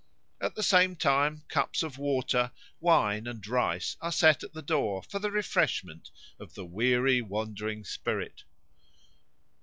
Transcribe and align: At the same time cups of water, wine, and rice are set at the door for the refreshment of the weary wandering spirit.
At 0.41 0.55
the 0.55 0.63
same 0.63 0.95
time 0.95 1.43
cups 1.47 1.83
of 1.83 1.99
water, 1.99 2.51
wine, 2.79 3.27
and 3.27 3.45
rice 3.45 3.97
are 4.01 4.11
set 4.11 4.41
at 4.43 4.51
the 4.51 4.63
door 4.63 5.03
for 5.03 5.19
the 5.19 5.29
refreshment 5.29 6.09
of 6.39 6.55
the 6.55 6.65
weary 6.65 7.21
wandering 7.21 7.85
spirit. 7.85 8.41